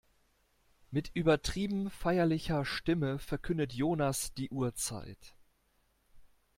Mit 0.89 1.11
übertrieben 1.13 1.91
feierlicher 1.91 2.65
Stimme 2.65 3.19
verkündet 3.19 3.71
Jonas 3.73 4.33
die 4.33 4.49
Uhrzeit. 4.49 5.35